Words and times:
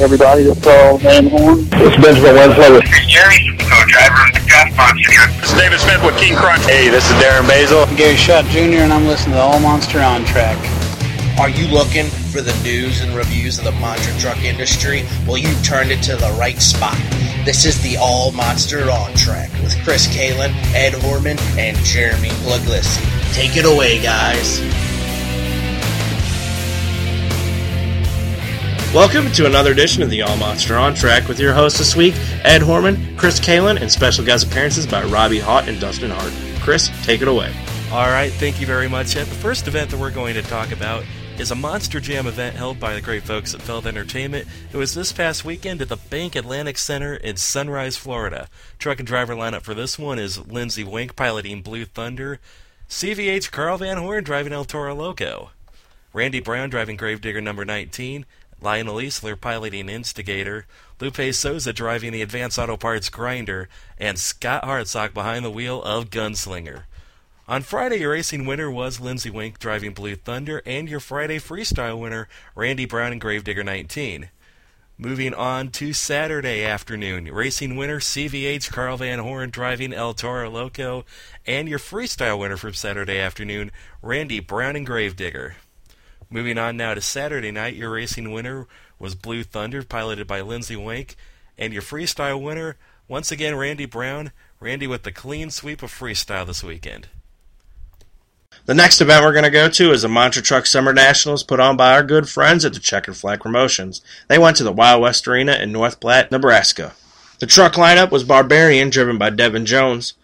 Everybody, 0.00 0.42
this 0.42 0.58
is 0.58 0.64
Carl 0.64 0.98
Van 0.98 1.28
Horn. 1.28 1.60
It's 1.70 1.94
Benjamin 2.02 2.34
Winslow. 2.34 2.80
This 2.80 2.98
is 2.98 3.06
Jerry, 3.06 3.54
co-driver 3.62 4.26
of 4.26 4.34
the 4.34 4.42
Draft 4.44 4.76
Monster 4.76 5.12
here. 5.12 5.28
This 5.38 5.52
is 5.52 5.56
David 5.56 5.78
Smith 5.78 6.02
with 6.02 6.16
King 6.18 6.34
Crunch. 6.34 6.64
Hey, 6.64 6.88
this 6.88 7.08
is 7.08 7.14
Darren 7.22 7.46
Basil. 7.46 7.78
I'm 7.78 7.94
Gary 7.94 8.16
Shutt 8.16 8.44
Jr. 8.46 8.82
and 8.82 8.92
I'm 8.92 9.06
listening 9.06 9.36
to 9.36 9.40
All 9.40 9.60
Monster 9.60 10.00
on 10.00 10.24
Track. 10.24 10.58
Are 11.38 11.48
you 11.48 11.68
looking 11.68 12.06
for 12.06 12.40
the 12.40 12.52
news 12.64 13.02
and 13.02 13.14
reviews 13.14 13.58
of 13.58 13.64
the 13.64 13.72
monster 13.72 14.10
truck 14.18 14.42
industry? 14.42 15.04
Well, 15.28 15.38
you 15.38 15.54
turned 15.62 15.92
it 15.92 16.02
to 16.04 16.16
the 16.16 16.34
right 16.40 16.58
spot. 16.58 16.98
This 17.44 17.64
is 17.64 17.80
the 17.80 17.96
All 17.96 18.32
Monster 18.32 18.90
on 18.90 19.14
Track 19.14 19.52
with 19.62 19.80
Chris 19.84 20.08
Kalen, 20.08 20.50
Ed 20.74 20.94
Horman, 20.94 21.38
and 21.56 21.76
Jeremy 21.78 22.30
Puglisi. 22.42 22.98
Take 23.32 23.56
it 23.56 23.64
away, 23.64 24.02
guys. 24.02 24.58
Welcome 28.94 29.32
to 29.32 29.46
another 29.46 29.72
edition 29.72 30.04
of 30.04 30.10
the 30.10 30.22
All 30.22 30.36
Monster 30.36 30.76
on 30.76 30.94
Track 30.94 31.26
with 31.26 31.40
your 31.40 31.52
hosts 31.52 31.80
this 31.80 31.96
week, 31.96 32.14
Ed 32.44 32.62
Horman, 32.62 33.18
Chris 33.18 33.40
Kalen, 33.40 33.80
and 33.80 33.90
special 33.90 34.24
guest 34.24 34.46
appearances 34.46 34.86
by 34.86 35.02
Robbie 35.02 35.40
Hott 35.40 35.66
and 35.66 35.80
Dustin 35.80 36.12
Hart. 36.12 36.32
Chris, 36.62 36.92
take 37.04 37.20
it 37.20 37.26
away. 37.26 37.52
All 37.90 38.06
right, 38.06 38.30
thank 38.34 38.60
you 38.60 38.68
very 38.68 38.88
much, 38.88 39.16
Ed. 39.16 39.24
The 39.24 39.34
first 39.34 39.66
event 39.66 39.90
that 39.90 39.98
we're 39.98 40.12
going 40.12 40.34
to 40.34 40.42
talk 40.42 40.70
about 40.70 41.02
is 41.38 41.50
a 41.50 41.56
Monster 41.56 41.98
Jam 41.98 42.28
event 42.28 42.54
held 42.54 42.78
by 42.78 42.94
the 42.94 43.00
great 43.00 43.24
folks 43.24 43.52
at 43.52 43.62
Feld 43.62 43.88
Entertainment. 43.88 44.46
It 44.72 44.76
was 44.76 44.94
this 44.94 45.12
past 45.12 45.44
weekend 45.44 45.82
at 45.82 45.88
the 45.88 45.96
Bank 45.96 46.36
Atlantic 46.36 46.78
Center 46.78 47.14
in 47.14 47.34
Sunrise, 47.36 47.96
Florida. 47.96 48.48
Truck 48.78 49.00
and 49.00 49.08
driver 49.08 49.34
lineup 49.34 49.62
for 49.62 49.74
this 49.74 49.98
one 49.98 50.20
is 50.20 50.38
Linsey 50.38 50.84
Weenk 50.84 51.16
piloting 51.16 51.62
Blue 51.62 51.84
Thunder, 51.84 52.38
CVH 52.88 53.50
Carl 53.50 53.78
Van 53.78 53.96
Horn 53.96 54.22
driving 54.22 54.52
El 54.52 54.64
Toro 54.64 54.94
Loco, 54.94 55.50
Randy 56.12 56.38
Brown 56.38 56.70
driving 56.70 56.96
Gravedigger 56.96 57.40
number 57.40 57.64
19, 57.64 58.24
Lionel 58.64 58.96
Easler 58.96 59.38
piloting 59.38 59.90
Instigator, 59.90 60.66
Lupe 60.98 61.14
Soza 61.14 61.74
driving 61.74 62.12
the 62.12 62.22
Advanced 62.22 62.58
Auto 62.58 62.78
Parts 62.78 63.10
Grinder, 63.10 63.68
and 63.98 64.18
Scott 64.18 64.64
Hartsock 64.64 65.12
behind 65.12 65.44
the 65.44 65.50
wheel 65.50 65.82
of 65.82 66.08
Gunslinger. 66.08 66.84
On 67.46 67.60
Friday, 67.60 68.00
your 68.00 68.12
racing 68.12 68.46
winner 68.46 68.70
was 68.70 68.98
Linsey 68.98 69.30
Weenk 69.30 69.58
driving 69.58 69.92
Blue 69.92 70.16
Thunder, 70.16 70.62
and 70.64 70.88
your 70.88 70.98
Friday 70.98 71.38
freestyle 71.38 72.00
winner, 72.00 72.26
Randy 72.54 72.86
Brown 72.86 73.12
and 73.12 73.20
Gravedigger 73.20 73.62
19. 73.62 74.30
Moving 74.96 75.34
on 75.34 75.68
to 75.72 75.92
Saturday 75.92 76.64
afternoon, 76.64 77.26
racing 77.26 77.76
winner 77.76 78.00
CVH 78.00 78.70
Carl 78.70 78.96
Van 78.96 79.18
Horn 79.18 79.50
driving 79.50 79.92
El 79.92 80.14
Toro 80.14 80.48
Loco, 80.48 81.04
and 81.44 81.68
your 81.68 81.78
freestyle 81.78 82.38
winner 82.38 82.56
from 82.56 82.72
Saturday 82.72 83.18
afternoon, 83.18 83.72
Randy 84.00 84.40
Brown 84.40 84.74
and 84.74 84.86
Gravedigger. 84.86 85.56
Moving 86.34 86.58
on 86.58 86.76
now 86.76 86.94
to 86.94 87.00
Saturday 87.00 87.52
night, 87.52 87.76
your 87.76 87.90
racing 87.90 88.32
winner 88.32 88.66
was 88.98 89.14
Blue 89.14 89.44
Thunder, 89.44 89.84
piloted 89.84 90.26
by 90.26 90.40
Linsey 90.40 90.76
Weenk, 90.76 91.14
and 91.56 91.72
your 91.72 91.80
freestyle 91.80 92.42
winner, 92.42 92.76
once 93.06 93.30
again, 93.30 93.54
Randy 93.54 93.86
Brown. 93.86 94.32
Randy 94.58 94.88
with 94.88 95.04
the 95.04 95.12
clean 95.12 95.50
sweep 95.50 95.80
of 95.80 95.92
freestyle 95.92 96.44
this 96.44 96.64
weekend. 96.64 97.06
The 98.66 98.74
next 98.74 99.00
event 99.00 99.24
we're 99.24 99.30
going 99.30 99.44
to 99.44 99.50
go 99.50 99.68
to 99.68 99.92
is 99.92 100.02
the 100.02 100.08
Monster 100.08 100.42
Truck 100.42 100.66
Summer 100.66 100.92
Nationals 100.92 101.44
put 101.44 101.60
on 101.60 101.76
by 101.76 101.92
our 101.92 102.02
good 102.02 102.28
friends 102.28 102.64
at 102.64 102.72
the 102.72 102.80
Checkered 102.80 103.16
Flag 103.16 103.38
Promotions. 103.38 104.02
They 104.26 104.36
went 104.36 104.56
to 104.56 104.64
the 104.64 104.72
Wild 104.72 105.02
West 105.02 105.28
Arena 105.28 105.52
in 105.52 105.70
North 105.70 106.00
Platte, 106.00 106.32
Nebraska. 106.32 106.94
The 107.38 107.46
truck 107.46 107.74
lineup 107.74 108.10
was 108.10 108.24
Barbarian, 108.24 108.90
driven 108.90 109.18
by 109.18 109.30
Devin 109.30 109.66
Jones, 109.66 110.14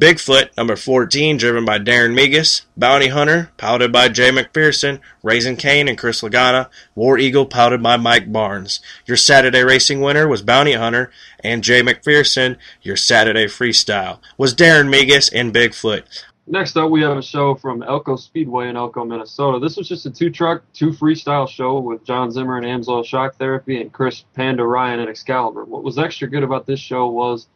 Bigfoot, 0.00 0.56
number 0.56 0.76
14, 0.76 1.36
driven 1.36 1.66
by 1.66 1.78
Darren 1.78 2.14
Megas, 2.14 2.62
Bounty 2.74 3.08
Hunter, 3.08 3.50
piloted 3.58 3.92
by 3.92 4.08
Jay 4.08 4.30
McPherson, 4.30 4.98
Raising 5.22 5.56
Cane 5.56 5.88
and 5.88 5.98
Chris 5.98 6.22
Lagana, 6.22 6.70
War 6.94 7.18
Eagle, 7.18 7.44
piloted 7.44 7.82
by 7.82 7.98
Mike 7.98 8.32
Barnes. 8.32 8.80
Your 9.04 9.18
Saturday 9.18 9.62
racing 9.62 10.00
winner 10.00 10.26
was 10.26 10.40
Bounty 10.40 10.72
Hunter, 10.72 11.12
and 11.44 11.62
Jay 11.62 11.82
McPherson. 11.82 12.56
Your 12.80 12.96
Saturday 12.96 13.44
freestyle 13.44 14.20
was 14.38 14.54
Darren 14.54 14.88
Megas 14.88 15.28
and 15.28 15.52
Bigfoot. 15.52 16.04
Next 16.46 16.78
up, 16.78 16.90
we 16.90 17.02
have 17.02 17.18
a 17.18 17.22
show 17.22 17.54
from 17.54 17.82
Elko 17.82 18.16
Speedway 18.16 18.70
in 18.70 18.76
Elko, 18.78 19.04
Minnesota. 19.04 19.58
This 19.58 19.76
was 19.76 19.86
just 19.86 20.06
a 20.06 20.10
two 20.10 20.30
truck, 20.30 20.62
two 20.72 20.92
freestyle 20.92 21.46
show 21.46 21.78
with 21.78 22.04
John 22.04 22.30
Zimmer 22.30 22.56
and 22.56 22.64
Amsoil 22.64 23.04
Shock 23.04 23.36
Therapy 23.36 23.82
and 23.82 23.92
Chris 23.92 24.24
Panda 24.34 24.64
Ryan 24.64 25.00
and 25.00 25.10
Excalibur. 25.10 25.66
What 25.66 25.84
was 25.84 25.98
extra 25.98 26.26
good 26.26 26.42
about 26.42 26.66
this 26.66 26.80
show 26.80 27.06
was 27.08 27.48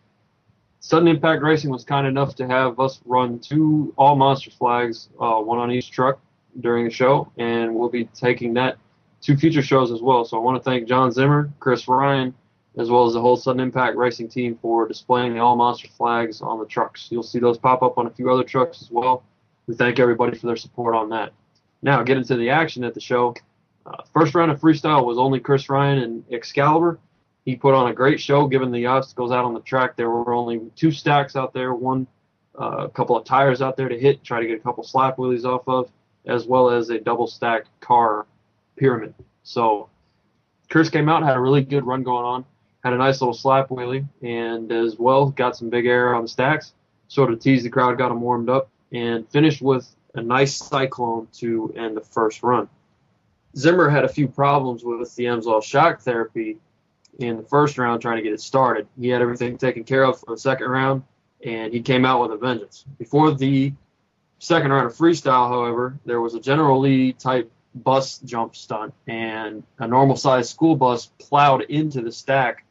Sudden 0.84 1.08
Impact 1.08 1.42
Racing 1.42 1.70
was 1.70 1.82
kind 1.82 2.06
enough 2.06 2.34
to 2.34 2.46
have 2.46 2.78
us 2.78 3.00
run 3.06 3.38
two 3.38 3.94
all 3.96 4.16
monster 4.16 4.50
flags, 4.50 5.08
uh, 5.18 5.36
one 5.36 5.58
on 5.58 5.70
each 5.70 5.90
truck 5.90 6.20
during 6.60 6.84
the 6.84 6.90
show, 6.90 7.32
and 7.38 7.74
we'll 7.74 7.88
be 7.88 8.04
taking 8.04 8.52
that 8.52 8.76
to 9.22 9.34
future 9.34 9.62
shows 9.62 9.90
as 9.90 10.02
well. 10.02 10.26
So 10.26 10.36
I 10.36 10.40
want 10.40 10.58
to 10.58 10.62
thank 10.62 10.86
John 10.86 11.10
Zimmer, 11.10 11.50
Chris 11.58 11.88
Ryan, 11.88 12.34
as 12.76 12.90
well 12.90 13.06
as 13.06 13.14
the 13.14 13.20
whole 13.22 13.38
Sudden 13.38 13.60
Impact 13.60 13.96
Racing 13.96 14.28
team 14.28 14.58
for 14.60 14.86
displaying 14.86 15.32
the 15.32 15.38
all 15.38 15.56
monster 15.56 15.88
flags 15.88 16.42
on 16.42 16.58
the 16.58 16.66
trucks. 16.66 17.08
You'll 17.10 17.22
see 17.22 17.38
those 17.38 17.56
pop 17.56 17.82
up 17.82 17.96
on 17.96 18.06
a 18.06 18.10
few 18.10 18.30
other 18.30 18.44
trucks 18.44 18.82
as 18.82 18.90
well. 18.90 19.24
We 19.66 19.74
thank 19.76 19.98
everybody 19.98 20.36
for 20.36 20.48
their 20.48 20.56
support 20.56 20.94
on 20.94 21.08
that. 21.08 21.32
Now, 21.80 22.02
get 22.02 22.18
into 22.18 22.36
the 22.36 22.50
action 22.50 22.84
at 22.84 22.92
the 22.92 23.00
show. 23.00 23.34
Uh, 23.86 24.02
first 24.12 24.34
round 24.34 24.50
of 24.50 24.60
freestyle 24.60 25.06
was 25.06 25.16
only 25.16 25.40
Chris 25.40 25.70
Ryan 25.70 26.00
and 26.00 26.24
Excalibur. 26.30 26.98
He 27.44 27.56
put 27.56 27.74
on 27.74 27.90
a 27.90 27.94
great 27.94 28.20
show 28.20 28.46
given 28.46 28.70
the 28.70 28.86
obstacles 28.86 29.32
out 29.32 29.44
on 29.44 29.54
the 29.54 29.60
track. 29.60 29.96
There 29.96 30.10
were 30.10 30.32
only 30.32 30.60
two 30.76 30.90
stacks 30.90 31.36
out 31.36 31.52
there, 31.52 31.74
one, 31.74 32.06
uh, 32.58 32.84
a 32.84 32.88
couple 32.88 33.16
of 33.16 33.24
tires 33.24 33.60
out 33.60 33.76
there 33.76 33.88
to 33.88 33.98
hit, 33.98 34.24
try 34.24 34.40
to 34.40 34.46
get 34.46 34.56
a 34.56 34.62
couple 34.62 34.82
slap 34.82 35.16
wheelies 35.16 35.44
off 35.44 35.68
of, 35.68 35.90
as 36.26 36.46
well 36.46 36.70
as 36.70 36.90
a 36.90 36.98
double 36.98 37.26
stack 37.26 37.64
car 37.80 38.26
pyramid. 38.76 39.14
So 39.42 39.90
Chris 40.70 40.88
came 40.88 41.08
out, 41.08 41.22
had 41.22 41.36
a 41.36 41.40
really 41.40 41.62
good 41.62 41.84
run 41.84 42.02
going 42.02 42.24
on 42.24 42.44
had 42.84 42.92
a 42.92 42.98
nice 42.98 43.20
little 43.20 43.34
slap 43.34 43.70
wheelie, 43.70 44.06
and 44.22 44.70
as 44.70 44.98
well 44.98 45.30
got 45.30 45.56
some 45.56 45.70
big 45.70 45.86
air 45.86 46.14
on 46.14 46.22
the 46.22 46.28
stacks. 46.28 46.74
Sort 47.08 47.32
of 47.32 47.40
teased 47.40 47.64
the 47.64 47.70
crowd, 47.70 47.96
got 47.96 48.10
them 48.10 48.20
warmed 48.20 48.50
up, 48.50 48.68
and 48.92 49.28
finished 49.30 49.62
with 49.62 49.88
a 50.14 50.22
nice 50.22 50.54
cyclone 50.54 51.26
to 51.32 51.72
end 51.76 51.96
the 51.96 52.02
first 52.02 52.42
run. 52.42 52.68
Zimmer 53.56 53.88
had 53.88 54.04
a 54.04 54.08
few 54.08 54.28
problems 54.28 54.84
with 54.84 55.14
the 55.16 55.24
Amsoil 55.24 55.62
shock 55.62 56.02
therapy 56.02 56.58
in 57.18 57.36
the 57.36 57.42
first 57.42 57.78
round 57.78 58.02
trying 58.02 58.16
to 58.16 58.22
get 58.22 58.32
it 58.32 58.40
started. 58.40 58.86
He 58.98 59.08
had 59.08 59.22
everything 59.22 59.56
taken 59.58 59.84
care 59.84 60.04
of 60.04 60.20
for 60.20 60.34
the 60.34 60.38
second 60.38 60.68
round, 60.68 61.02
and 61.44 61.72
he 61.72 61.80
came 61.80 62.04
out 62.04 62.22
with 62.22 62.32
a 62.32 62.36
vengeance. 62.36 62.84
Before 62.98 63.32
the 63.32 63.72
second 64.38 64.72
round 64.72 64.86
of 64.86 64.94
freestyle, 64.94 65.48
however, 65.48 65.98
there 66.04 66.20
was 66.20 66.34
a 66.34 66.40
General 66.40 66.80
Lee 66.80 67.12
type 67.12 67.50
bus 67.74 68.18
jump 68.18 68.54
stunt, 68.54 68.94
and 69.06 69.64
a 69.78 69.88
normal 69.88 70.16
sized 70.16 70.50
school 70.50 70.76
bus 70.76 71.06
plowed 71.18 71.62
into 71.62 72.02
the 72.02 72.12
stack 72.12 72.64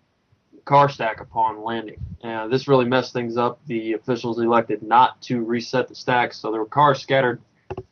car 0.65 0.89
stack 0.89 1.19
upon 1.19 1.63
landing. 1.63 1.97
Uh, 2.23 2.47
this 2.47 2.67
really 2.67 2.85
messed 2.85 3.13
things 3.13 3.37
up. 3.37 3.59
The 3.67 3.93
officials 3.93 4.39
elected 4.39 4.81
not 4.81 5.21
to 5.23 5.43
reset 5.43 5.87
the 5.87 5.95
stacks, 5.95 6.37
so 6.37 6.51
there 6.51 6.61
were 6.61 6.67
cars 6.67 7.01
scattered 7.01 7.41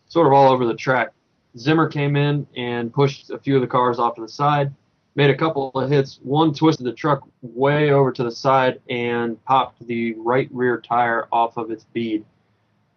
sort 0.07 0.27
of 0.27 0.33
all 0.33 0.51
over 0.51 0.65
the 0.65 0.73
track. 0.73 1.09
Zimmer 1.57 1.87
came 1.87 2.15
in 2.15 2.47
and 2.55 2.93
pushed 2.93 3.29
a 3.29 3.37
few 3.37 3.55
of 3.55 3.61
the 3.61 3.67
cars 3.67 3.99
off 3.99 4.15
to 4.15 4.21
the 4.21 4.29
side, 4.29 4.73
made 5.15 5.29
a 5.29 5.35
couple 5.35 5.71
of 5.71 5.89
hits. 5.89 6.19
One 6.23 6.53
twisted 6.53 6.85
the 6.85 6.93
truck 6.93 7.27
way 7.41 7.91
over 7.91 8.11
to 8.11 8.23
the 8.23 8.31
side 8.31 8.81
and 8.89 9.43
popped 9.45 9.85
the 9.85 10.13
right 10.13 10.49
rear 10.51 10.79
tire 10.79 11.27
off 11.31 11.57
of 11.57 11.71
its 11.71 11.83
bead. 11.85 12.25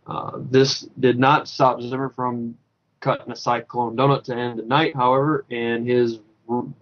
Uh, 0.06 0.32
this 0.50 0.80
did 1.00 1.18
not 1.18 1.48
stop 1.48 1.80
Zimmer 1.80 2.10
from 2.10 2.56
cutting 3.00 3.32
a 3.32 3.36
cyclone 3.36 3.96
donut 3.96 4.24
to 4.24 4.34
end 4.34 4.58
the 4.58 4.62
night, 4.62 4.94
however, 4.94 5.44
and 5.50 5.86
his 5.86 6.20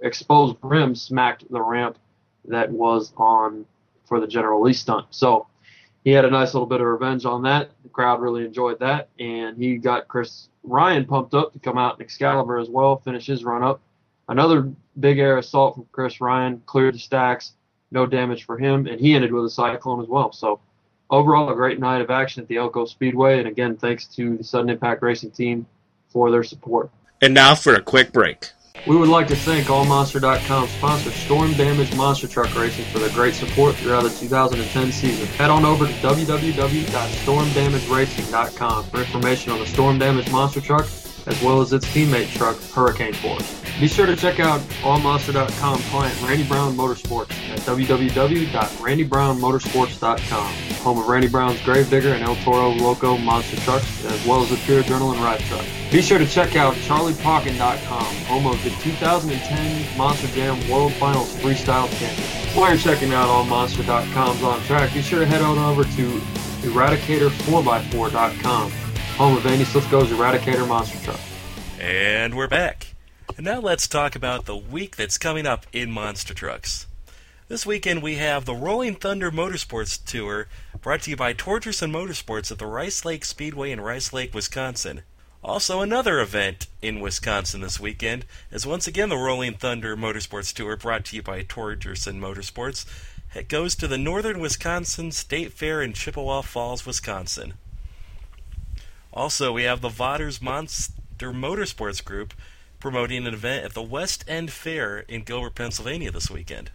exposed 0.03 0.56
rim 0.62 0.94
smacked 0.94 1.50
the 1.50 1.60
ramp 1.60 1.99
that 2.44 2.70
was 2.70 3.12
on 3.16 3.64
for 4.04 4.20
the 4.20 4.26
General 4.26 4.60
Lee 4.62 4.72
stunt. 4.72 5.06
So 5.10 5.47
he 6.04 6.10
had 6.10 6.25
a 6.25 6.31
nice 6.31 6.53
little 6.53 6.66
bit 6.66 6.81
of 6.81 6.87
revenge 6.87 7.25
on 7.25 7.43
that. 7.43 7.70
The 7.84 7.88
crowd 7.88 8.20
really 8.20 8.44
enjoyed 8.44 8.81
that, 8.81 9.09
and 9.19 9.56
he 9.56 9.76
got 9.76 10.09
Chris 10.09 10.49
Ryan 10.64 11.04
pumped 11.04 11.34
up 11.34 11.53
to 11.53 11.59
come 11.59 11.78
out 11.78 11.97
in 11.97 12.03
Excalibur 12.03 12.59
as 12.59 12.69
well, 12.69 12.97
finish 12.97 13.26
his 13.26 13.44
run 13.44 13.62
up. 13.62 13.81
Another 14.32 14.72
big 14.98 15.19
air 15.19 15.37
assault 15.37 15.75
from 15.75 15.87
Chris 15.93 16.19
Ryan, 16.19 16.62
cleared 16.65 16.94
the 16.94 16.98
stacks, 16.98 17.52
no 17.90 18.06
damage 18.06 18.44
for 18.44 18.56
him, 18.56 18.87
and 18.87 18.99
he 18.99 19.14
ended 19.14 19.31
with 19.31 19.44
a 19.44 19.50
cyclone 19.50 20.02
as 20.02 20.08
well. 20.08 20.32
So 20.32 20.58
overall, 21.11 21.50
a 21.50 21.55
great 21.55 21.79
night 21.79 22.00
of 22.00 22.11
action 22.11 22.43
at 22.43 22.49
the 22.49 22.56
Elko 22.56 22.87
Speedway, 22.87 23.40
and 23.40 23.46
again, 23.46 23.76
thanks 23.76 24.06
to 24.06 24.38
the 24.38 24.44
Sudden 24.44 24.70
Impact 24.70 25.02
Racing 25.02 25.32
team 25.32 25.67
for 26.08 26.31
their 26.31 26.43
support. 26.43 26.88
And 27.20 27.34
now 27.34 27.55
for 27.55 27.75
a 27.75 27.82
quick 27.82 28.11
break. 28.11 28.49
We 28.87 28.96
would 28.96 29.11
like 29.11 29.29
to 29.29 29.37
thank 29.37 29.67
AllMonster.com 29.67 30.69
sponsor 30.69 31.11
Storm 31.11 31.52
Damage 31.52 31.94
Monster 31.94 32.26
Truck 32.26 32.56
Racing 32.56 32.87
for 32.87 33.00
their 33.00 33.11
great 33.11 33.35
support 33.35 33.76
throughout 33.76 34.05
the 34.05 34.08
2010 34.08 34.93
season. 34.93 35.26
Head 35.26 35.50
on 35.50 35.67
over 35.67 35.87
to 35.87 35.93
www.stormdamageracing.com 35.93 38.85
for 38.85 39.00
information 39.00 39.52
on 39.52 39.58
the 39.58 39.67
Storm 39.67 39.99
Damage 39.99 40.32
Monster 40.32 40.62
Truck 40.62 40.87
as 41.26 41.40
well 41.43 41.61
as 41.61 41.73
its 41.73 41.87
teammate 41.87 42.35
truck, 42.35 42.56
Hurricane 42.73 43.12
Force. 43.12 43.62
Be 43.82 43.88
sure 43.88 44.06
to 44.06 44.14
check 44.14 44.38
out 44.38 44.61
allmonster.com 44.84 45.82
client 45.90 46.23
Randy 46.23 46.44
Brown 46.44 46.76
Motorsports 46.76 47.32
at 47.50 47.58
www.randybrownmotorsports.com, 47.62 50.55
home 50.84 50.99
of 51.00 51.08
Randy 51.08 51.26
Brown's 51.26 51.61
Gravedigger 51.62 52.14
and 52.14 52.23
El 52.23 52.37
Toro 52.37 52.69
Loco 52.69 53.19
monster 53.19 53.56
trucks, 53.62 54.05
as 54.05 54.25
well 54.25 54.40
as 54.40 54.50
the 54.50 54.56
Pure 54.58 54.84
Adrenaline 54.84 55.20
ride 55.20 55.40
truck. 55.40 55.64
Be 55.90 56.00
sure 56.00 56.19
to 56.19 56.26
check 56.29 56.55
out 56.55 56.75
charliepauken.com, 56.75 58.14
home 58.26 58.46
of 58.46 58.62
the 58.62 58.70
2010 58.70 59.99
Monster 59.99 60.28
Jam 60.28 60.70
World 60.70 60.93
Finals 60.93 61.35
Freestyle 61.38 61.90
Champion. 61.99 62.28
While 62.55 62.69
you're 62.69 62.78
checking 62.78 63.12
out 63.12 63.26
allmonster.com's 63.26 64.44
on 64.44 64.62
track, 64.62 64.94
be 64.94 65.02
sure 65.02 65.19
to 65.19 65.26
head 65.26 65.43
on 65.43 65.58
over 65.58 65.82
to 65.82 66.20
Eradicator4x4.com, 66.69 68.70
home 68.70 69.37
of 69.37 69.44
Andy 69.44 69.64
Slifko's 69.64 70.11
Eradicator 70.11 70.69
monster 70.69 71.00
truck. 71.00 71.19
And 71.81 72.37
we're 72.37 72.46
back. 72.46 72.92
And 73.37 73.46
now 73.46 73.61
let's 73.61 73.88
talk 73.88 74.14
about 74.14 74.44
the 74.44 74.56
week 74.56 74.96
that's 74.96 75.17
coming 75.17 75.46
up 75.46 75.67
in 75.73 75.90
monster 75.90 76.34
trucks. 76.34 76.87
This 77.49 77.64
weekend 77.64 78.02
we 78.02 78.17
have 78.17 78.44
the 78.44 78.55
Rolling 78.55 78.94
Thunder 78.94 79.31
Motorsports 79.31 80.05
Tour 80.05 80.49
brought 80.82 81.02
to 81.02 81.11
you 81.11 81.17
by 81.17 81.32
Torgerson 81.32 81.90
Motorsports 81.90 82.52
at 82.52 82.58
the 82.58 82.67
Rice 82.67 83.06
Lake 83.06 83.25
Speedway 83.25 83.70
in 83.70 83.81
Rice 83.81 84.12
Lake, 84.12 84.34
Wisconsin. 84.34 85.02
Also, 85.43 85.81
another 85.81 86.20
event 86.20 86.67
in 86.82 87.00
Wisconsin 87.00 87.62
this 87.62 87.81
weekend 87.81 88.26
is 88.50 88.67
once 88.67 88.87
again 88.87 89.08
the 89.08 89.17
Rolling 89.17 89.55
Thunder 89.55 89.96
Motorsports 89.96 90.52
Tour 90.52 90.76
brought 90.76 91.06
to 91.06 91.17
you 91.17 91.23
by 91.23 91.43
Torgerson 91.43 92.20
Motorsports. 92.20 92.85
It 93.35 93.49
goes 93.49 93.75
to 93.76 93.88
the 93.88 93.99
Northern 93.99 94.40
Wisconsin 94.40 95.11
State 95.11 95.52
Fair 95.52 95.81
in 95.81 95.94
Chippewa 95.94 96.43
Falls, 96.43 96.85
Wisconsin. 96.85 97.55
Also, 99.11 99.52
we 99.52 99.62
have 99.62 99.81
the 99.81 99.88
Vodders 99.88 100.43
Monster 100.43 101.32
Motorsports 101.32 102.05
Group 102.05 102.35
promoting 102.82 103.29
an 103.29 103.32
event 103.32 103.64
at 103.64 103.75
the 103.75 103.81
West 103.81 104.25
End 104.26 104.50
Fair 104.50 105.05
in 105.06 105.23
Gilbert, 105.23 105.55
Pennsylvania 105.55 106.11
this 106.11 106.29
weekend. 106.29 106.73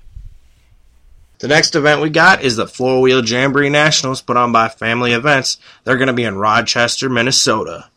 The 1.39 1.49
next 1.49 1.75
event 1.75 2.01
we 2.01 2.09
got 2.09 2.41
is 2.41 2.55
the 2.55 2.65
Four 2.65 3.01
Wheel 3.01 3.25
Jamboree 3.25 3.69
Nationals 3.69 4.21
put 4.21 4.37
on 4.37 4.53
by 4.53 4.69
Family 4.69 5.11
Events. 5.11 5.57
They're 5.83 5.97
going 5.97 6.07
to 6.07 6.13
be 6.13 6.23
in 6.23 6.37
Rochester, 6.37 7.09
Minnesota. 7.09 7.89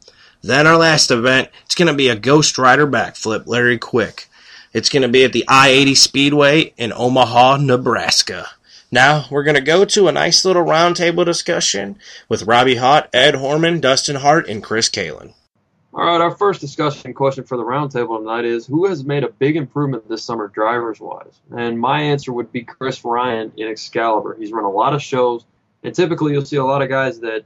Then 0.42 0.66
our 0.66 0.76
last 0.76 1.12
event, 1.12 1.50
it's 1.64 1.76
going 1.76 1.86
to 1.86 1.94
be 1.94 2.08
a 2.08 2.16
Ghost 2.16 2.58
Rider 2.58 2.84
backflip, 2.84 3.46
Larry 3.46 3.78
Quick. 3.78 4.28
It's 4.72 4.88
going 4.88 5.02
to 5.02 5.08
be 5.08 5.22
at 5.22 5.32
the 5.32 5.44
I 5.46 5.68
80 5.68 5.94
Speedway 5.94 6.74
in 6.76 6.92
Omaha, 6.92 7.58
Nebraska. 7.58 8.48
Now, 8.90 9.26
we're 9.30 9.44
going 9.44 9.54
to 9.54 9.60
go 9.60 9.84
to 9.84 10.08
a 10.08 10.12
nice 10.12 10.44
little 10.44 10.64
roundtable 10.64 11.24
discussion 11.24 11.96
with 12.28 12.42
Robbie 12.42 12.74
Hott, 12.74 13.06
Ed 13.12 13.34
Horman, 13.34 13.80
Dustin 13.80 14.16
Hart, 14.16 14.48
and 14.48 14.64
Chris 14.64 14.88
Kalen. 14.88 15.34
All 15.92 16.04
right, 16.04 16.20
our 16.20 16.30
first 16.30 16.60
discussion 16.60 17.12
question 17.12 17.42
for 17.42 17.56
the 17.56 17.64
roundtable 17.64 18.18
tonight 18.18 18.44
is 18.44 18.64
who 18.64 18.86
has 18.86 19.04
made 19.04 19.24
a 19.24 19.28
big 19.28 19.56
improvement 19.56 20.08
this 20.08 20.22
summer, 20.22 20.46
drivers 20.46 21.00
wise? 21.00 21.40
And 21.56 21.80
my 21.80 22.00
answer 22.00 22.32
would 22.32 22.52
be 22.52 22.62
Chris 22.62 23.04
Ryan 23.04 23.52
in 23.56 23.66
Excalibur. 23.66 24.36
He's 24.38 24.52
run 24.52 24.64
a 24.64 24.70
lot 24.70 24.94
of 24.94 25.02
shows, 25.02 25.46
and 25.82 25.92
typically 25.92 26.32
you'll 26.32 26.46
see 26.46 26.58
a 26.58 26.64
lot 26.64 26.80
of 26.80 26.88
guys 26.88 27.18
that 27.20 27.44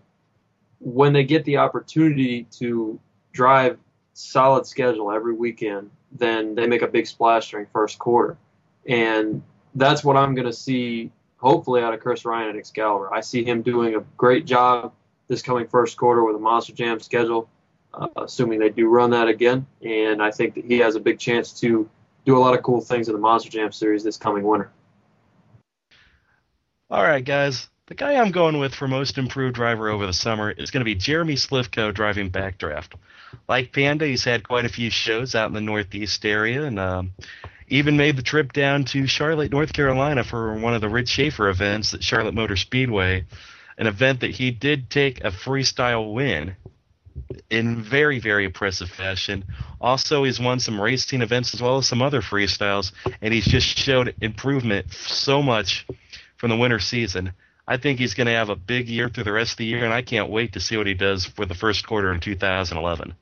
when 0.78 1.14
they 1.14 1.24
get 1.24 1.46
the 1.46 1.56
opportunity 1.56 2.44
to 2.58 3.00
drive 3.32 3.78
solid 4.12 4.66
schedule 4.66 5.10
every 5.10 5.32
weekend, 5.32 5.90
then 6.12 6.54
they 6.54 6.66
make 6.66 6.82
a 6.82 6.88
big 6.88 7.06
splash 7.06 7.50
during 7.50 7.64
first 7.72 7.98
quarter. 7.98 8.36
And 8.86 9.42
that's 9.74 10.04
what 10.04 10.18
I'm 10.18 10.34
going 10.34 10.46
to 10.46 10.52
see, 10.52 11.10
hopefully, 11.38 11.80
out 11.80 11.94
of 11.94 12.00
Chris 12.00 12.26
Ryan 12.26 12.50
at 12.50 12.56
Excalibur. 12.56 13.12
I 13.12 13.22
see 13.22 13.42
him 13.42 13.62
doing 13.62 13.94
a 13.94 14.00
great 14.18 14.44
job 14.44 14.92
this 15.28 15.40
coming 15.40 15.66
first 15.66 15.96
quarter 15.96 16.22
with 16.22 16.36
a 16.36 16.38
Monster 16.38 16.74
Jam 16.74 17.00
schedule 17.00 17.48
uh, 17.98 18.08
assuming 18.16 18.58
they 18.58 18.70
do 18.70 18.88
run 18.88 19.10
that 19.10 19.28
again. 19.28 19.66
And 19.82 20.22
I 20.22 20.30
think 20.30 20.54
that 20.54 20.64
he 20.64 20.78
has 20.78 20.96
a 20.96 21.00
big 21.00 21.18
chance 21.18 21.58
to 21.60 21.88
do 22.24 22.36
a 22.36 22.40
lot 22.40 22.54
of 22.54 22.62
cool 22.62 22.80
things 22.80 23.08
in 23.08 23.14
the 23.14 23.20
Monster 23.20 23.50
Jam 23.50 23.72
series 23.72 24.04
this 24.04 24.16
coming 24.16 24.44
winter. 24.44 24.70
All 26.90 27.02
right, 27.02 27.24
guys. 27.24 27.68
The 27.86 27.94
guy 27.94 28.14
I'm 28.14 28.30
going 28.30 28.58
with 28.58 28.74
for 28.74 28.88
most 28.88 29.18
improved 29.18 29.56
driver 29.56 29.90
over 29.90 30.06
the 30.06 30.12
summer 30.14 30.50
is 30.50 30.70
going 30.70 30.80
to 30.80 30.86
be 30.86 30.94
Jeremy 30.94 31.34
Slifko 31.34 31.92
driving 31.92 32.30
Backdraft. 32.30 32.94
Like 33.46 33.72
Panda, 33.72 34.06
he's 34.06 34.24
had 34.24 34.48
quite 34.48 34.64
a 34.64 34.70
few 34.70 34.88
shows 34.88 35.34
out 35.34 35.48
in 35.48 35.52
the 35.52 35.60
Northeast 35.60 36.24
area 36.24 36.64
and 36.64 36.78
um, 36.78 37.12
even 37.68 37.98
made 37.98 38.16
the 38.16 38.22
trip 38.22 38.54
down 38.54 38.84
to 38.86 39.06
Charlotte, 39.06 39.50
North 39.50 39.74
Carolina 39.74 40.24
for 40.24 40.54
one 40.54 40.72
of 40.72 40.80
the 40.80 40.88
Rich 40.88 41.10
Schaefer 41.10 41.50
events 41.50 41.92
at 41.92 42.02
Charlotte 42.02 42.34
Motor 42.34 42.56
Speedway, 42.56 43.26
an 43.76 43.86
event 43.86 44.20
that 44.20 44.30
he 44.30 44.50
did 44.50 44.88
take 44.88 45.22
a 45.22 45.30
freestyle 45.30 46.14
win 46.14 46.56
in 47.50 47.82
very, 47.82 48.18
very 48.18 48.44
impressive 48.44 48.88
fashion. 48.88 49.44
Also, 49.80 50.24
he's 50.24 50.40
won 50.40 50.58
some 50.58 50.80
racing 50.80 51.22
events 51.22 51.54
as 51.54 51.62
well 51.62 51.78
as 51.78 51.86
some 51.86 52.02
other 52.02 52.20
freestyles, 52.20 52.92
and 53.22 53.32
he's 53.32 53.46
just 53.46 53.66
showed 53.78 54.14
improvement 54.20 54.92
so 54.92 55.42
much 55.42 55.86
from 56.36 56.50
the 56.50 56.56
winter 56.56 56.78
season. 56.78 57.32
I 57.66 57.78
think 57.78 57.98
he's 57.98 58.14
going 58.14 58.26
to 58.26 58.32
have 58.32 58.50
a 58.50 58.56
big 58.56 58.88
year 58.88 59.08
through 59.08 59.24
the 59.24 59.32
rest 59.32 59.52
of 59.52 59.58
the 59.58 59.64
year, 59.64 59.84
and 59.84 59.92
I 59.92 60.02
can't 60.02 60.30
wait 60.30 60.52
to 60.52 60.60
see 60.60 60.76
what 60.76 60.86
he 60.86 60.94
does 60.94 61.24
for 61.24 61.46
the 61.46 61.54
first 61.54 61.86
quarter 61.86 62.12
in 62.12 62.20
2011. 62.20 63.14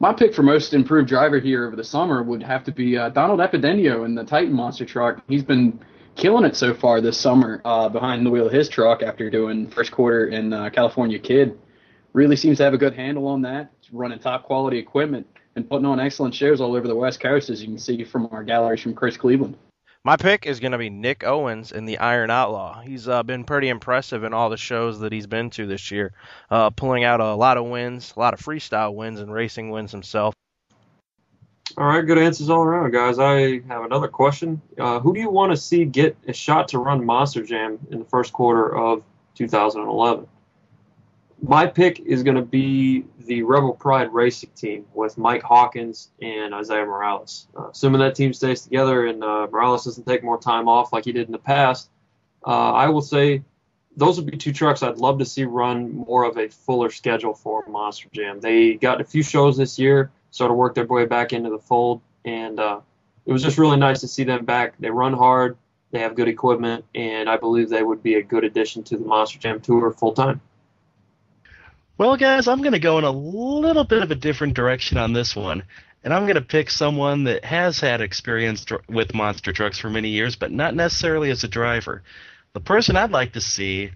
My 0.00 0.12
pick 0.12 0.34
for 0.34 0.42
most 0.42 0.74
improved 0.74 1.08
driver 1.08 1.40
here 1.40 1.66
over 1.66 1.76
the 1.76 1.84
summer 1.84 2.22
would 2.22 2.42
have 2.42 2.64
to 2.64 2.72
be 2.72 2.96
uh, 2.96 3.08
Donald 3.10 3.40
Epidenio 3.40 4.04
in 4.04 4.14
the 4.14 4.24
Titan 4.24 4.52
Monster 4.52 4.84
truck. 4.84 5.22
He's 5.28 5.42
been 5.42 5.80
killing 6.16 6.44
it 6.44 6.56
so 6.56 6.74
far 6.74 7.00
this 7.00 7.18
summer 7.18 7.60
uh, 7.64 7.88
behind 7.88 8.24
the 8.24 8.30
wheel 8.30 8.46
of 8.46 8.52
his 8.52 8.68
truck 8.68 9.02
after 9.02 9.30
doing 9.30 9.68
first 9.70 9.92
quarter 9.92 10.26
in 10.26 10.52
uh, 10.52 10.70
California 10.70 11.18
Kid 11.18 11.58
really 12.18 12.36
seems 12.36 12.58
to 12.58 12.64
have 12.64 12.74
a 12.74 12.78
good 12.78 12.94
handle 12.94 13.28
on 13.28 13.42
that. 13.42 13.70
It's 13.78 13.92
running 13.92 14.18
top 14.18 14.42
quality 14.42 14.76
equipment 14.76 15.24
and 15.54 15.68
putting 15.70 15.86
on 15.86 16.00
excellent 16.00 16.34
shows 16.34 16.60
all 16.60 16.74
over 16.74 16.88
the 16.88 16.96
West 16.96 17.20
Coast, 17.20 17.48
as 17.48 17.62
you 17.62 17.68
can 17.68 17.78
see 17.78 18.02
from 18.02 18.28
our 18.32 18.42
galleries 18.42 18.80
from 18.80 18.94
Chris 18.94 19.16
Cleveland. 19.16 19.56
My 20.04 20.16
pick 20.16 20.44
is 20.44 20.58
going 20.58 20.72
to 20.72 20.78
be 20.78 20.90
Nick 20.90 21.22
Owens 21.22 21.70
in 21.70 21.84
the 21.84 21.98
Iron 21.98 22.30
Outlaw. 22.30 22.80
He's 22.80 23.08
uh, 23.08 23.22
been 23.22 23.44
pretty 23.44 23.68
impressive 23.68 24.24
in 24.24 24.32
all 24.32 24.50
the 24.50 24.56
shows 24.56 24.98
that 25.00 25.12
he's 25.12 25.28
been 25.28 25.50
to 25.50 25.66
this 25.66 25.92
year, 25.92 26.12
uh, 26.50 26.70
pulling 26.70 27.04
out 27.04 27.20
a 27.20 27.34
lot 27.34 27.56
of 27.56 27.66
wins, 27.66 28.12
a 28.16 28.20
lot 28.20 28.34
of 28.34 28.40
freestyle 28.40 28.94
wins, 28.94 29.20
and 29.20 29.32
racing 29.32 29.70
wins 29.70 29.92
himself. 29.92 30.34
All 31.76 31.86
right, 31.86 32.04
good 32.04 32.18
answers 32.18 32.50
all 32.50 32.62
around, 32.62 32.90
guys. 32.92 33.20
I 33.20 33.60
have 33.68 33.84
another 33.84 34.08
question. 34.08 34.60
Uh, 34.76 34.98
who 34.98 35.14
do 35.14 35.20
you 35.20 35.30
want 35.30 35.52
to 35.52 35.56
see 35.56 35.84
get 35.84 36.16
a 36.26 36.32
shot 36.32 36.66
to 36.68 36.78
run 36.78 37.04
Monster 37.04 37.44
Jam 37.44 37.78
in 37.90 38.00
the 38.00 38.06
first 38.06 38.32
quarter 38.32 38.74
of 38.74 39.04
2011? 39.36 40.26
My 41.40 41.66
pick 41.66 42.00
is 42.00 42.22
going 42.22 42.36
to 42.36 42.42
be 42.42 43.04
the 43.20 43.42
Rebel 43.42 43.72
Pride 43.72 44.12
Racing 44.12 44.50
team 44.56 44.86
with 44.94 45.16
Mike 45.18 45.42
Hawkins 45.42 46.10
and 46.20 46.54
Isaiah 46.54 46.84
Morales. 46.84 47.46
Uh, 47.56 47.68
assuming 47.68 48.00
that 48.00 48.14
team 48.14 48.32
stays 48.32 48.62
together 48.62 49.06
and 49.06 49.22
uh, 49.22 49.46
Morales 49.50 49.84
doesn't 49.84 50.06
take 50.06 50.24
more 50.24 50.38
time 50.38 50.68
off 50.68 50.92
like 50.92 51.04
he 51.04 51.12
did 51.12 51.26
in 51.26 51.32
the 51.32 51.38
past, 51.38 51.90
uh, 52.46 52.72
I 52.72 52.88
will 52.88 53.02
say 53.02 53.42
those 53.96 54.16
would 54.16 54.30
be 54.30 54.36
two 54.36 54.52
trucks 54.52 54.82
I'd 54.82 54.98
love 54.98 55.18
to 55.18 55.24
see 55.24 55.44
run 55.44 55.92
more 55.92 56.24
of 56.24 56.38
a 56.38 56.48
fuller 56.48 56.90
schedule 56.90 57.34
for 57.34 57.64
Monster 57.68 58.08
Jam. 58.12 58.40
They 58.40 58.74
got 58.74 59.00
a 59.00 59.04
few 59.04 59.22
shows 59.22 59.56
this 59.56 59.78
year, 59.78 60.10
sort 60.30 60.50
of 60.50 60.56
worked 60.56 60.76
their 60.76 60.86
way 60.86 61.04
back 61.04 61.32
into 61.32 61.50
the 61.50 61.58
fold, 61.58 62.00
and 62.24 62.58
uh, 62.58 62.80
it 63.26 63.32
was 63.32 63.42
just 63.42 63.58
really 63.58 63.76
nice 63.76 64.00
to 64.00 64.08
see 64.08 64.24
them 64.24 64.44
back. 64.44 64.74
They 64.78 64.90
run 64.90 65.12
hard, 65.12 65.56
they 65.90 66.00
have 66.00 66.14
good 66.14 66.28
equipment, 66.28 66.84
and 66.94 67.28
I 67.28 67.36
believe 67.36 67.68
they 67.68 67.82
would 67.82 68.02
be 68.02 68.14
a 68.14 68.22
good 68.22 68.44
addition 68.44 68.82
to 68.84 68.96
the 68.96 69.04
Monster 69.04 69.38
Jam 69.38 69.60
Tour 69.60 69.90
full 69.92 70.12
time. 70.12 70.40
Well, 71.98 72.16
guys, 72.16 72.46
I'm 72.46 72.62
going 72.62 72.74
to 72.74 72.78
go 72.78 72.98
in 72.98 73.04
a 73.04 73.10
little 73.10 73.82
bit 73.82 74.04
of 74.04 74.12
a 74.12 74.14
different 74.14 74.54
direction 74.54 74.98
on 74.98 75.12
this 75.12 75.34
one. 75.34 75.64
And 76.04 76.14
I'm 76.14 76.26
going 76.26 76.36
to 76.36 76.40
pick 76.40 76.70
someone 76.70 77.24
that 77.24 77.44
has 77.44 77.80
had 77.80 78.00
experience 78.00 78.64
dr- 78.64 78.88
with 78.88 79.14
monster 79.14 79.52
trucks 79.52 79.80
for 79.80 79.90
many 79.90 80.10
years, 80.10 80.36
but 80.36 80.52
not 80.52 80.76
necessarily 80.76 81.28
as 81.30 81.42
a 81.42 81.48
driver. 81.48 82.04
The 82.52 82.60
person 82.60 82.96
I'd 82.96 83.10
like 83.10 83.32
to 83.32 83.40
see 83.40 83.90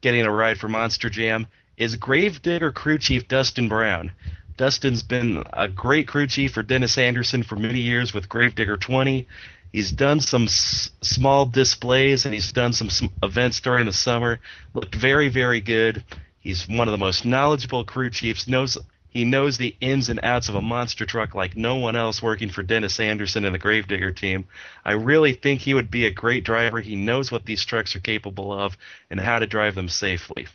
getting 0.00 0.22
a 0.22 0.32
ride 0.32 0.56
for 0.56 0.68
Monster 0.68 1.10
Jam 1.10 1.46
is 1.76 1.96
Gravedigger 1.96 2.72
crew 2.72 2.96
chief 2.96 3.28
Dustin 3.28 3.68
Brown. 3.68 4.12
Dustin's 4.56 5.02
been 5.02 5.44
a 5.52 5.68
great 5.68 6.08
crew 6.08 6.26
chief 6.26 6.54
for 6.54 6.62
Dennis 6.62 6.96
Anderson 6.96 7.42
for 7.42 7.56
many 7.56 7.80
years 7.80 8.14
with 8.14 8.30
Gravedigger 8.30 8.78
20. 8.78 9.28
He's 9.72 9.92
done 9.92 10.20
some 10.20 10.44
s- 10.44 10.88
small 11.02 11.44
displays 11.44 12.24
and 12.24 12.32
he's 12.32 12.50
done 12.50 12.72
some, 12.72 12.88
some 12.88 13.10
events 13.22 13.60
during 13.60 13.84
the 13.84 13.92
summer. 13.92 14.40
Looked 14.72 14.94
very, 14.94 15.28
very 15.28 15.60
good. 15.60 16.02
He's 16.46 16.68
one 16.68 16.86
of 16.86 16.92
the 16.92 16.98
most 16.98 17.24
knowledgeable 17.24 17.82
crew 17.82 18.08
chiefs. 18.08 18.46
knows 18.46 18.78
He 19.08 19.24
knows 19.24 19.58
the 19.58 19.74
ins 19.80 20.10
and 20.10 20.20
outs 20.22 20.48
of 20.48 20.54
a 20.54 20.62
monster 20.62 21.04
truck 21.04 21.34
like 21.34 21.56
no 21.56 21.74
one 21.74 21.96
else 21.96 22.22
working 22.22 22.50
for 22.50 22.62
Dennis 22.62 23.00
Anderson 23.00 23.44
and 23.44 23.52
the 23.52 23.58
Gravedigger 23.58 24.12
team. 24.12 24.46
I 24.84 24.92
really 24.92 25.32
think 25.32 25.60
he 25.60 25.74
would 25.74 25.90
be 25.90 26.06
a 26.06 26.10
great 26.12 26.44
driver. 26.44 26.80
He 26.80 26.94
knows 26.94 27.32
what 27.32 27.44
these 27.44 27.64
trucks 27.64 27.96
are 27.96 28.00
capable 28.00 28.52
of 28.52 28.78
and 29.10 29.18
how 29.18 29.40
to 29.40 29.48
drive 29.48 29.74
them 29.74 29.88
safely. 29.88 30.46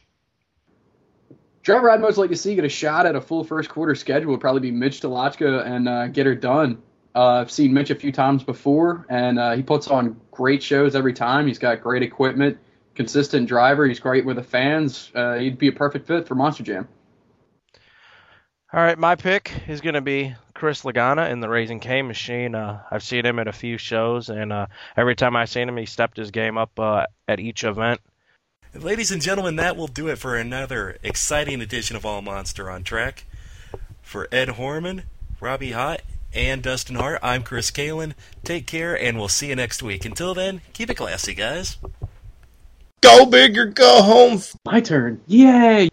Driver 1.61 1.91
I'd 1.91 1.99
most 1.99 2.17
like 2.17 2.29
to 2.29 2.37
see 2.37 2.55
get 2.55 2.63
a 2.63 2.69
shot 2.69 3.05
at 3.05 3.17
a 3.17 3.21
full 3.21 3.43
first 3.43 3.67
quarter 3.67 3.93
schedule 3.93 4.31
would 4.31 4.39
probably 4.39 4.61
be 4.61 4.71
Mitch 4.71 5.01
Delachka 5.01 5.65
and 5.65 5.89
uh, 5.89 6.07
get 6.07 6.25
her 6.25 6.35
done. 6.35 6.81
Uh, 7.13 7.41
I've 7.41 7.51
seen 7.51 7.73
Mitch 7.73 7.89
a 7.89 7.95
few 7.95 8.13
times 8.13 8.43
before, 8.43 9.05
and 9.09 9.37
uh, 9.37 9.55
he 9.57 9.61
puts 9.61 9.89
on 9.89 10.21
great 10.31 10.63
shows 10.63 10.95
every 10.95 11.11
time. 11.11 11.47
He's 11.47 11.59
got 11.59 11.81
great 11.81 12.01
equipment 12.01 12.59
consistent 12.95 13.47
driver. 13.47 13.87
He's 13.87 13.99
great 13.99 14.25
with 14.25 14.35
the 14.35 14.43
fans. 14.43 15.11
Uh, 15.13 15.35
he'd 15.35 15.57
be 15.57 15.67
a 15.67 15.71
perfect 15.71 16.07
fit 16.07 16.27
for 16.27 16.35
Monster 16.35 16.63
Jam. 16.63 16.87
All 18.73 18.79
right, 18.79 18.97
my 18.97 19.15
pick 19.15 19.51
is 19.67 19.81
going 19.81 19.95
to 19.95 20.01
be 20.01 20.33
Chris 20.53 20.83
Lagana 20.83 21.29
in 21.29 21.41
the 21.41 21.49
Raising 21.49 21.81
K 21.81 22.01
machine. 22.01 22.55
Uh, 22.55 22.81
I've 22.89 23.03
seen 23.03 23.25
him 23.25 23.37
at 23.39 23.49
a 23.49 23.51
few 23.51 23.77
shows, 23.77 24.29
and 24.29 24.53
uh, 24.53 24.67
every 24.95 25.15
time 25.15 25.35
I've 25.35 25.49
seen 25.49 25.67
him, 25.67 25.75
he 25.75 25.85
stepped 25.85 26.15
his 26.15 26.31
game 26.31 26.57
up 26.57 26.79
uh, 26.79 27.05
at 27.27 27.41
each 27.41 27.65
event. 27.65 27.99
Ladies 28.73 29.11
and 29.11 29.21
gentlemen, 29.21 29.57
that 29.57 29.75
will 29.75 29.87
do 29.87 30.07
it 30.07 30.17
for 30.17 30.37
another 30.37 30.97
exciting 31.03 31.59
edition 31.59 31.97
of 31.97 32.05
All 32.05 32.21
Monster 32.21 32.69
on 32.69 32.83
Track. 32.83 33.25
For 34.01 34.29
Ed 34.31 34.49
Horman, 34.49 35.03
Robbie 35.41 35.71
Hott, 35.71 35.99
and 36.33 36.63
Dustin 36.63 36.95
Hart, 36.95 37.19
I'm 37.21 37.43
Chris 37.43 37.71
Kalen. 37.71 38.13
Take 38.45 38.67
care, 38.67 38.97
and 38.97 39.17
we'll 39.17 39.27
see 39.27 39.49
you 39.49 39.55
next 39.57 39.83
week. 39.83 40.05
Until 40.05 40.33
then, 40.33 40.61
keep 40.71 40.89
it 40.89 40.95
classy, 40.95 41.33
guys. 41.33 41.77
Go 43.01 43.25
big 43.25 43.57
or 43.57 43.65
go 43.65 44.03
home. 44.03 44.41
My 44.63 44.79
turn. 44.79 45.21
Yay! 45.25 45.89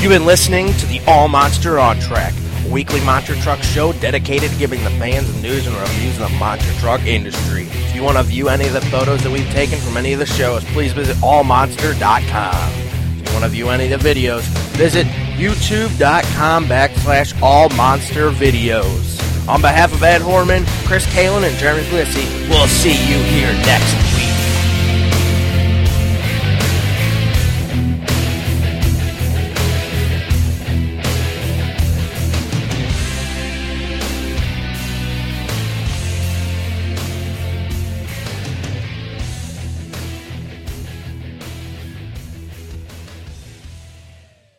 You've 0.00 0.10
been 0.10 0.26
listening 0.26 0.72
to 0.74 0.86
the 0.86 1.00
All 1.06 1.28
Monster 1.28 1.78
on 1.78 2.00
Track, 2.00 2.32
a 2.64 2.68
weekly 2.70 3.00
monster 3.04 3.36
truck 3.36 3.62
show 3.62 3.92
dedicated 3.94 4.50
to 4.50 4.58
giving 4.58 4.82
the 4.82 4.90
fans 4.90 5.32
the 5.32 5.40
news 5.40 5.66
and 5.68 5.76
reviews 5.76 6.20
of 6.20 6.30
the 6.30 6.36
monster 6.36 6.72
truck 6.80 7.00
industry. 7.02 7.62
If 7.62 7.94
you 7.94 8.02
want 8.02 8.16
to 8.16 8.24
view 8.24 8.48
any 8.48 8.66
of 8.66 8.72
the 8.72 8.80
photos 8.82 9.22
that 9.22 9.30
we've 9.30 9.50
taken 9.50 9.78
from 9.78 9.96
any 9.96 10.12
of 10.12 10.18
the 10.18 10.26
shows, 10.26 10.64
please 10.66 10.92
visit 10.92 11.16
allmonster.com. 11.18 12.72
If 13.20 13.28
you 13.28 13.32
want 13.32 13.44
to 13.44 13.50
view 13.50 13.68
any 13.68 13.92
of 13.92 14.02
the 14.02 14.08
videos, 14.08 14.42
visit 14.76 15.06
youtube.com 15.36 16.64
backslash 16.66 17.34
allmonstervideos. 17.34 19.27
On 19.48 19.62
behalf 19.62 19.94
of 19.94 20.02
Ed 20.02 20.20
Horman, 20.20 20.66
Chris 20.86 21.06
Kalen, 21.06 21.48
and 21.48 21.56
Jeremy 21.56 21.82
Puglisi, 21.84 22.48
we'll 22.50 22.68
see 22.68 22.92
you 23.08 23.18
here 23.24 23.50
next 23.64 24.17